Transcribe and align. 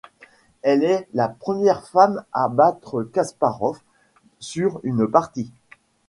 Elle 0.63 0.83
est 0.83 1.07
la 1.13 1.29
première 1.29 1.87
femme 1.87 2.23
à 2.33 2.47
battre 2.47 3.03
Kasparov 3.03 3.77
sur 4.39 4.79
une 4.83 5.05
partie. 5.07 5.51